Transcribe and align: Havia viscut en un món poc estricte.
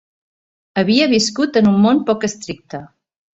Havia 0.81 1.07
viscut 1.11 1.59
en 1.61 1.69
un 1.73 1.77
món 1.85 2.01
poc 2.09 2.27
estricte. 2.29 2.81